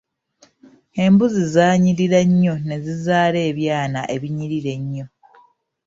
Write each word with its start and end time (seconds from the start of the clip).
Embuzi 1.03 1.43
zaanyirira 1.53 2.19
nnyo 2.29 2.55
nezizaala 2.69 3.39
ebyana 3.49 4.01
ebinyirira 4.15 4.69
ennyo. 4.77 5.05